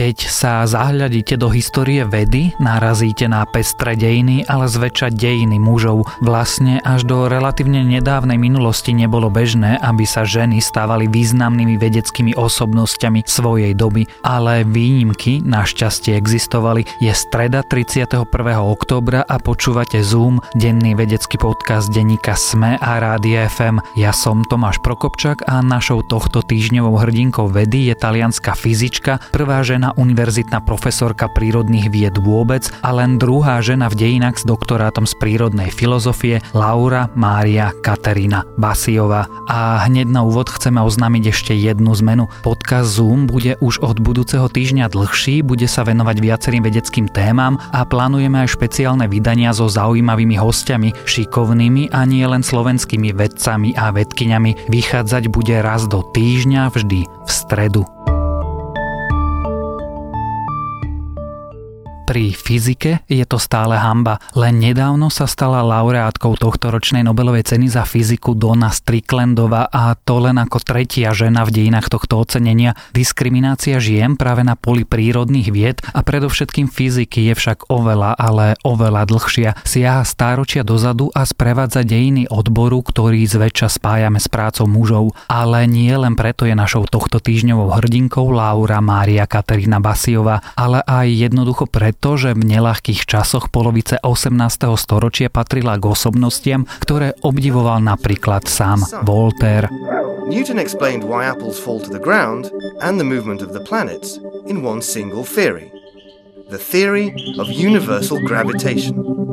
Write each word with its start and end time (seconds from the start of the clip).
Keď 0.00 0.32
sa 0.32 0.64
zahľadíte 0.64 1.36
do 1.36 1.52
histórie 1.52 2.08
vedy, 2.08 2.56
narazíte 2.56 3.28
na 3.28 3.44
pestre 3.44 3.92
dejiny, 3.92 4.48
ale 4.48 4.64
zväčša 4.64 5.12
dejiny 5.12 5.60
mužov. 5.60 6.08
Vlastne 6.24 6.80
až 6.80 7.04
do 7.04 7.28
relatívne 7.28 7.84
nedávnej 7.84 8.40
minulosti 8.40 8.96
nebolo 8.96 9.28
bežné, 9.28 9.76
aby 9.76 10.08
sa 10.08 10.24
ženy 10.24 10.64
stávali 10.64 11.04
významnými 11.04 11.76
vedeckými 11.76 12.32
osobnosťami 12.32 13.28
svojej 13.28 13.76
doby, 13.76 14.08
ale 14.24 14.64
výnimky 14.64 15.44
našťastie 15.44 16.16
existovali. 16.16 16.88
Je 17.04 17.12
streda 17.12 17.60
31. 17.60 18.24
októbra 18.56 19.20
a 19.28 19.36
počúvate 19.36 20.00
Zoom, 20.00 20.40
denný 20.56 20.96
vedecký 20.96 21.36
podcast 21.36 21.92
denníka 21.92 22.40
SME 22.40 22.80
a 22.80 23.04
Rádia 23.04 23.52
FM. 23.52 23.84
Ja 24.00 24.16
som 24.16 24.48
Tomáš 24.48 24.80
Prokopčak 24.80 25.44
a 25.44 25.60
našou 25.60 26.00
tohto 26.00 26.40
týždňovou 26.40 26.96
hrdinkou 27.04 27.52
vedy 27.52 27.92
je 27.92 27.94
talianská 28.00 28.56
fyzička, 28.56 29.20
prvá 29.28 29.60
žena 29.60 29.89
univerzitná 29.96 30.62
profesorka 30.62 31.26
prírodných 31.32 31.90
vied 31.90 32.16
vôbec 32.20 32.68
a 32.84 32.94
len 32.94 33.18
druhá 33.18 33.58
žena 33.64 33.90
v 33.90 33.98
dejinách 33.98 34.42
s 34.42 34.44
doktorátom 34.44 35.08
z 35.08 35.14
prírodnej 35.18 35.72
filozofie 35.72 36.44
Laura 36.54 37.08
Mária 37.16 37.74
Katarína 37.82 38.46
Basiová. 38.60 39.26
A 39.50 39.82
hneď 39.88 40.10
na 40.12 40.22
úvod 40.22 40.52
chceme 40.52 40.78
oznámiť 40.84 41.24
ešte 41.32 41.52
jednu 41.56 41.90
zmenu. 41.98 42.28
Podcast 42.44 42.98
Zoom 42.98 43.26
bude 43.26 43.56
už 43.58 43.82
od 43.82 43.98
budúceho 43.98 44.46
týždňa 44.46 44.92
dlhší, 44.92 45.42
bude 45.42 45.66
sa 45.66 45.82
venovať 45.82 46.16
viacerým 46.20 46.62
vedeckým 46.62 47.08
témam 47.10 47.58
a 47.72 47.82
plánujeme 47.82 48.44
aj 48.44 48.54
špeciálne 48.54 49.08
vydania 49.08 49.50
so 49.56 49.66
zaujímavými 49.66 50.36
hostiami, 50.36 50.94
šikovnými 51.08 51.90
a 51.90 52.04
nie 52.04 52.24
len 52.26 52.44
slovenskými 52.44 53.16
vedcami 53.16 53.74
a 53.74 53.90
vedkyňami. 53.90 54.68
Vychádzať 54.68 55.32
bude 55.32 55.56
raz 55.64 55.88
do 55.88 56.04
týždňa 56.12 56.70
vždy 56.70 57.00
v 57.08 57.30
stredu. 57.30 57.82
Pri 62.10 62.34
fyzike 62.34 63.06
je 63.06 63.22
to 63.22 63.38
stále 63.38 63.78
hamba. 63.78 64.18
Len 64.34 64.58
nedávno 64.58 65.14
sa 65.14 65.30
stala 65.30 65.62
laureátkou 65.62 66.34
tohto 66.34 66.74
ročnej 66.74 67.06
Nobelovej 67.06 67.54
ceny 67.54 67.70
za 67.70 67.86
fyziku 67.86 68.34
Donna 68.34 68.74
Stricklandova 68.74 69.70
a 69.70 69.94
to 69.94 70.18
len 70.18 70.34
ako 70.42 70.58
tretia 70.58 71.14
žena 71.14 71.46
v 71.46 71.54
dejinách 71.54 71.86
tohto 71.86 72.18
ocenenia. 72.18 72.74
Diskriminácia 72.90 73.78
žien 73.78 74.18
práve 74.18 74.42
na 74.42 74.58
poli 74.58 74.82
prírodných 74.82 75.54
vied 75.54 75.78
a 75.94 76.02
predovšetkým 76.02 76.66
fyziky 76.66 77.30
je 77.30 77.34
však 77.38 77.70
oveľa, 77.70 78.18
ale 78.18 78.58
oveľa 78.66 79.06
dlhšia. 79.06 79.62
Siaha 79.62 80.02
stáročia 80.02 80.66
dozadu 80.66 81.14
a 81.14 81.22
sprevádza 81.22 81.86
dejiny 81.86 82.26
odboru, 82.26 82.82
ktorý 82.82 83.22
zväčša 83.22 83.78
spájame 83.78 84.18
s 84.18 84.26
prácou 84.26 84.66
mužov. 84.66 85.14
Ale 85.30 85.62
nie 85.70 85.94
len 85.94 86.18
preto 86.18 86.42
je 86.42 86.58
našou 86.58 86.90
tohto 86.90 87.22
týždňovou 87.22 87.70
hrdinkou 87.70 88.34
Laura 88.34 88.82
Mária 88.82 89.30
Katarína 89.30 89.78
Basiova, 89.78 90.42
ale 90.58 90.82
aj 90.82 91.06
jednoducho 91.06 91.70
preto, 91.70 91.99
to, 92.00 92.16
že 92.16 92.32
v 92.32 92.48
nelahkých 92.48 93.04
časoch 93.04 93.52
polovice 93.52 94.00
18. 94.00 94.34
storočia 94.80 95.28
patrila 95.28 95.76
k 95.76 95.84
osobnostiam, 95.86 96.64
ktoré 96.80 97.14
obdivoval 97.20 97.84
napríklad 97.84 98.48
sám 98.48 98.82
Voltaire. 99.04 99.68
Newton 100.26 100.58
explained 100.58 101.04
why 101.04 101.28
apples 101.28 101.60
fall 101.60 101.78
to 101.78 101.92
the 101.92 102.02
ground 102.02 102.50
and 102.80 102.96
the 102.96 103.06
movement 103.06 103.44
of 103.44 103.52
the 103.52 103.62
planets 103.62 104.18
in 104.48 104.64
one 104.64 104.80
single 104.80 105.22
theory. 105.22 105.70
The 106.50 106.58
theory 106.58 107.14
of 107.38 107.46
universal 107.46 108.18
gravitation. 108.26 109.29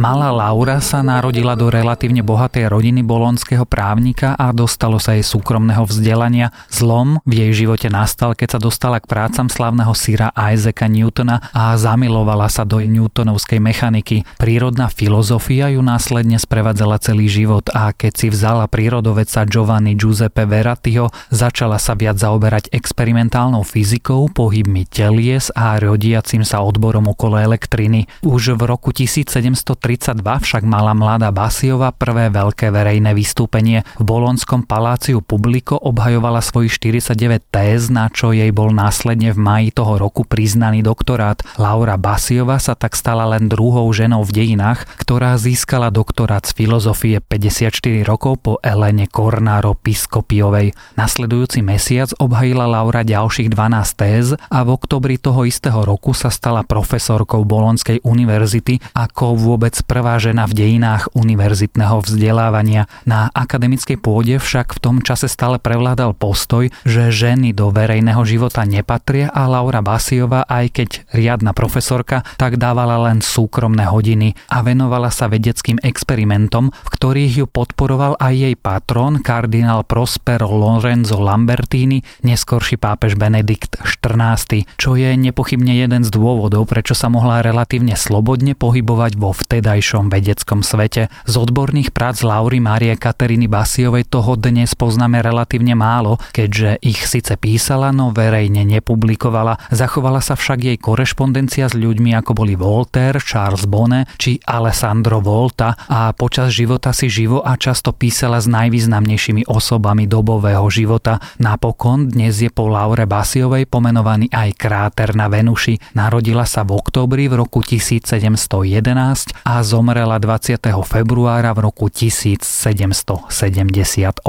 Malá 0.00 0.32
Laura 0.32 0.80
sa 0.80 1.04
narodila 1.04 1.52
do 1.52 1.68
relatívne 1.68 2.24
bohatej 2.24 2.72
rodiny 2.72 3.04
bolonského 3.04 3.68
právnika 3.68 4.32
a 4.32 4.48
dostalo 4.48 4.96
sa 4.96 5.12
jej 5.12 5.20
súkromného 5.20 5.84
vzdelania. 5.84 6.56
Zlom 6.72 7.20
v 7.28 7.44
jej 7.44 7.52
živote 7.52 7.92
nastal, 7.92 8.32
keď 8.32 8.56
sa 8.56 8.60
dostala 8.64 8.96
k 8.96 9.04
prácam 9.04 9.52
slavného 9.52 9.92
syra 9.92 10.32
Isaaca 10.32 10.88
Newtona 10.88 11.44
a 11.52 11.76
zamilovala 11.76 12.48
sa 12.48 12.64
do 12.64 12.80
newtonovskej 12.80 13.60
mechaniky. 13.60 14.24
Prírodná 14.40 14.88
filozofia 14.88 15.68
ju 15.68 15.84
následne 15.84 16.40
sprevádzala 16.40 16.96
celý 16.96 17.28
život 17.28 17.68
a 17.68 17.92
keď 17.92 18.12
si 18.16 18.32
vzala 18.32 18.72
prírodoveca 18.72 19.44
Giovanni 19.44 20.00
Giuseppe 20.00 20.48
Veratiho, 20.48 21.12
začala 21.28 21.76
sa 21.76 21.92
viac 21.92 22.16
zaoberať 22.16 22.72
experimentálnou 22.72 23.68
fyzikou, 23.68 24.32
pohybmi 24.32 24.88
telies 24.88 25.52
a 25.52 25.76
rodiacim 25.76 26.40
sa 26.40 26.64
odborom 26.64 27.04
okolo 27.12 27.36
elektriny. 27.36 28.08
Už 28.24 28.56
v 28.56 28.64
roku 28.64 28.96
1730 28.96 29.89
1932 29.90 30.46
však 30.46 30.62
mala 30.62 30.94
mladá 30.94 31.34
Basiova 31.34 31.90
prvé 31.90 32.30
veľké 32.30 32.70
verejné 32.70 33.10
vystúpenie. 33.10 33.82
V 33.98 34.04
Bolonskom 34.06 34.62
paláciu 34.62 35.18
Publiko 35.18 35.74
obhajovala 35.74 36.38
svojich 36.38 36.78
49 36.78 37.50
téz, 37.50 37.90
na 37.90 38.06
čo 38.06 38.30
jej 38.30 38.54
bol 38.54 38.70
následne 38.70 39.34
v 39.34 39.38
maji 39.40 39.68
toho 39.74 39.98
roku 39.98 40.22
priznaný 40.22 40.86
doktorát. 40.86 41.42
Laura 41.58 41.98
Basiova 41.98 42.62
sa 42.62 42.78
tak 42.78 42.94
stala 42.94 43.26
len 43.34 43.50
druhou 43.50 43.90
ženou 43.90 44.22
v 44.22 44.30
dejinách, 44.30 44.86
ktorá 44.94 45.34
získala 45.34 45.90
doktorát 45.90 46.46
z 46.46 46.54
filozofie 46.54 47.18
54 47.18 48.06
rokov 48.06 48.38
po 48.38 48.52
Elene 48.62 49.10
Kornáro 49.10 49.74
Piskopiovej. 49.74 50.70
Nasledujúci 50.94 51.66
mesiac 51.66 52.14
obhajila 52.22 52.70
Laura 52.70 53.02
ďalších 53.02 53.50
12 53.50 53.98
téz 53.98 54.26
a 54.38 54.58
v 54.62 54.68
oktobri 54.70 55.18
toho 55.18 55.42
istého 55.48 55.82
roku 55.82 56.14
sa 56.14 56.30
stala 56.30 56.62
profesorkou 56.62 57.42
Bolonskej 57.42 58.06
univerzity 58.06 58.78
ako 58.94 59.34
vôbec 59.34 59.69
prvá 59.86 60.18
žena 60.18 60.50
v 60.50 60.58
dejinách 60.58 61.14
univerzitného 61.14 62.02
vzdelávania. 62.02 62.90
Na 63.06 63.30
akademickej 63.30 64.02
pôde 64.02 64.42
však 64.42 64.74
v 64.74 64.82
tom 64.82 64.96
čase 65.06 65.30
stále 65.30 65.62
prevládal 65.62 66.18
postoj, 66.18 66.66
že 66.82 67.14
ženy 67.14 67.54
do 67.54 67.70
verejného 67.70 68.20
života 68.26 68.66
nepatria 68.66 69.30
a 69.30 69.46
Laura 69.46 69.78
Basiova, 69.78 70.42
aj 70.50 70.66
keď 70.74 70.88
riadna 71.14 71.54
profesorka, 71.54 72.26
tak 72.34 72.58
dávala 72.58 72.98
len 73.06 73.22
súkromné 73.22 73.86
hodiny 73.86 74.34
a 74.50 74.66
venovala 74.66 75.14
sa 75.14 75.30
vedeckým 75.30 75.78
experimentom, 75.86 76.74
v 76.74 76.88
ktorých 76.90 77.32
ju 77.40 77.46
podporoval 77.46 78.18
aj 78.18 78.34
jej 78.34 78.54
patron, 78.58 79.22
kardinál 79.22 79.86
Prospero 79.86 80.50
Lorenzo 80.50 81.22
Lambertini, 81.22 82.02
neskorší 82.26 82.74
pápež 82.74 83.14
Benedikt 83.14 83.78
XIV, 83.78 84.66
čo 84.74 84.98
je 84.98 85.14
nepochybne 85.14 85.76
jeden 85.78 86.02
z 86.02 86.10
dôvodov, 86.10 86.66
prečo 86.66 86.96
sa 86.96 87.06
mohla 87.06 87.44
relatívne 87.44 87.94
slobodne 87.94 88.56
pohybovať 88.58 89.12
vo 89.20 89.30
vteda 89.36 89.59
vtedajšom 89.60 90.08
vedeckom 90.08 90.64
svete. 90.64 91.12
Z 91.28 91.34
odborných 91.36 91.92
prác 91.92 92.24
Laury 92.24 92.64
Márie 92.64 92.96
Kateríny 92.96 93.44
Basiovej 93.44 94.08
toho 94.08 94.32
dnes 94.40 94.72
poznáme 94.72 95.20
relatívne 95.20 95.76
málo, 95.76 96.16
keďže 96.32 96.80
ich 96.80 97.04
síce 97.04 97.36
písala, 97.36 97.92
no 97.92 98.08
verejne 98.08 98.64
nepublikovala. 98.64 99.60
Zachovala 99.68 100.24
sa 100.24 100.32
však 100.32 100.64
jej 100.64 100.78
korešpondencia 100.80 101.68
s 101.68 101.76
ľuďmi 101.76 102.16
ako 102.16 102.32
boli 102.32 102.56
Voltaire, 102.56 103.20
Charles 103.20 103.68
Bonnet 103.68 104.08
či 104.16 104.40
Alessandro 104.48 105.20
Volta 105.20 105.76
a 105.92 106.16
počas 106.16 106.56
života 106.56 106.96
si 106.96 107.12
živo 107.12 107.44
a 107.44 107.60
často 107.60 107.92
písala 107.92 108.40
s 108.40 108.48
najvýznamnejšími 108.48 109.44
osobami 109.44 110.08
dobového 110.08 110.64
života. 110.72 111.20
Napokon 111.36 112.08
dnes 112.08 112.40
je 112.40 112.48
po 112.48 112.72
Laure 112.72 113.04
Basiovej 113.04 113.68
pomenovaný 113.68 114.32
aj 114.32 114.56
kráter 114.56 115.12
na 115.12 115.28
Venuši. 115.28 115.92
Narodila 115.92 116.48
sa 116.48 116.64
v 116.64 116.80
októbri 116.80 117.28
v 117.28 117.44
roku 117.44 117.60
1711 117.60 119.44
a 119.50 119.66
zomrela 119.66 120.22
20. 120.22 120.62
februára 120.86 121.50
v 121.50 121.66
roku 121.66 121.90
1778. 121.90 124.22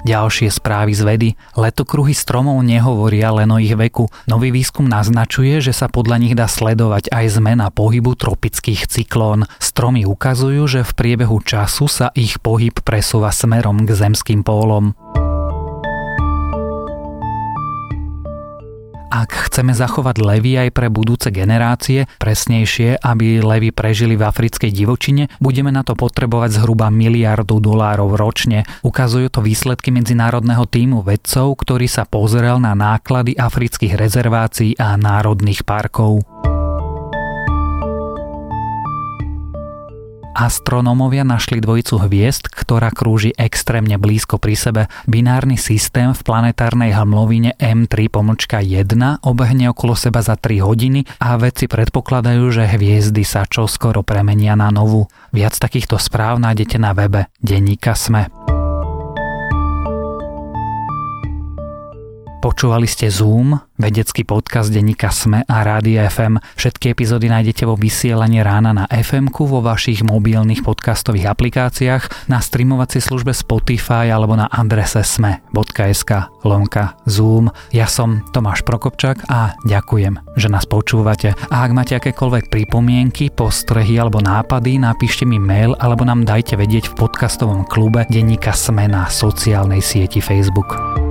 Ďalšie 0.00 0.48
správy 0.52 0.92
z 0.92 1.02
vedy. 1.04 1.28
Letokruhy 1.56 2.12
stromov 2.12 2.60
nehovoria 2.60 3.32
len 3.32 3.48
o 3.52 3.56
ich 3.56 3.72
veku. 3.72 4.12
Nový 4.28 4.52
výskum 4.52 4.84
naznačuje, 4.84 5.64
že 5.64 5.72
sa 5.72 5.88
podľa 5.88 6.16
nich 6.20 6.36
dá 6.36 6.44
sledovať 6.44 7.08
aj 7.08 7.40
zmena 7.40 7.72
pohybu 7.72 8.12
tropických 8.20 8.84
cyklón. 8.84 9.48
Stromy 9.56 10.04
ukazujú, 10.04 10.68
že 10.68 10.84
v 10.84 10.92
priebehu 10.92 11.40
času 11.40 11.88
sa 11.88 12.12
ich 12.12 12.36
pohyb 12.36 12.76
presúva 12.84 13.32
smerom 13.32 13.88
k 13.88 13.96
zemským 13.96 14.44
pólom. 14.44 14.92
Ak 19.10 19.50
chceme 19.50 19.74
zachovať 19.74 20.22
levy 20.22 20.54
aj 20.54 20.70
pre 20.70 20.86
budúce 20.86 21.34
generácie, 21.34 22.06
presnejšie, 22.22 23.02
aby 23.02 23.42
levy 23.42 23.74
prežili 23.74 24.14
v 24.14 24.22
africkej 24.22 24.70
divočine, 24.70 25.26
budeme 25.42 25.74
na 25.74 25.82
to 25.82 25.98
potrebovať 25.98 26.62
zhruba 26.62 26.94
miliardu 26.94 27.58
dolárov 27.58 28.14
ročne. 28.14 28.62
Ukazujú 28.86 29.26
to 29.34 29.42
výsledky 29.42 29.90
medzinárodného 29.90 30.62
týmu 30.62 31.02
vedcov, 31.02 31.58
ktorý 31.58 31.90
sa 31.90 32.06
pozrel 32.06 32.62
na 32.62 32.78
náklady 32.78 33.34
afrických 33.34 33.98
rezervácií 33.98 34.78
a 34.78 34.94
národných 34.94 35.66
parkov. 35.66 36.39
Astronómovia 40.40 41.20
našli 41.20 41.60
dvojicu 41.60 42.00
hviezd, 42.00 42.48
ktorá 42.48 42.88
krúži 42.88 43.36
extrémne 43.36 44.00
blízko 44.00 44.40
pri 44.40 44.56
sebe. 44.56 44.82
Binárny 45.04 45.60
systém 45.60 46.16
v 46.16 46.20
planetárnej 46.24 46.96
hmlovine 46.96 47.60
M3 47.60 48.08
pomlčka 48.08 48.64
1 48.64 49.20
obehne 49.20 49.68
okolo 49.68 49.92
seba 49.92 50.24
za 50.24 50.40
3 50.40 50.64
hodiny 50.64 51.04
a 51.20 51.36
vedci 51.36 51.68
predpokladajú, 51.68 52.56
že 52.56 52.64
hviezdy 52.72 53.20
sa 53.20 53.44
čoskoro 53.44 54.00
premenia 54.00 54.56
na 54.56 54.72
novú. 54.72 55.12
Viac 55.28 55.60
takýchto 55.60 56.00
správ 56.00 56.40
nájdete 56.40 56.80
na 56.80 56.96
webe 56.96 57.28
Denníka 57.44 57.92
Sme. 57.92 58.32
Počúvali 62.40 62.88
ste 62.88 63.12
Zoom, 63.12 63.52
vedecký 63.76 64.24
podcast 64.24 64.72
denníka 64.72 65.12
SME 65.12 65.44
a 65.44 65.60
Rádia 65.60 66.08
FM. 66.08 66.40
Všetky 66.56 66.96
epizódy 66.96 67.28
nájdete 67.28 67.68
vo 67.68 67.76
vysielaní 67.76 68.40
rána 68.40 68.72
na 68.72 68.84
fm 68.88 69.28
vo 69.28 69.60
vašich 69.60 70.00
mobilných 70.00 70.64
podcastových 70.64 71.36
aplikáciách, 71.36 72.32
na 72.32 72.40
streamovacej 72.40 73.04
službe 73.04 73.36
Spotify 73.36 74.08
alebo 74.08 74.40
na 74.40 74.48
adrese 74.48 75.04
sme.sk 75.04 76.32
lomka 76.40 76.96
Zoom. 77.04 77.52
Ja 77.76 77.84
som 77.84 78.24
Tomáš 78.32 78.64
Prokopčak 78.64 79.20
a 79.28 79.52
ďakujem, 79.68 80.16
že 80.40 80.48
nás 80.48 80.64
počúvate. 80.64 81.36
A 81.52 81.68
ak 81.68 81.76
máte 81.76 81.92
akékoľvek 82.00 82.48
pripomienky, 82.48 83.28
postrehy 83.28 84.00
alebo 84.00 84.24
nápady, 84.24 84.80
napíšte 84.80 85.28
mi 85.28 85.36
mail 85.36 85.76
alebo 85.76 86.08
nám 86.08 86.24
dajte 86.24 86.56
vedieť 86.56 86.88
v 86.88 87.04
podcastovom 87.04 87.68
klube 87.68 88.08
denníka 88.08 88.56
SME 88.56 88.88
na 88.88 89.12
sociálnej 89.12 89.84
sieti 89.84 90.24
Facebook. 90.24 91.09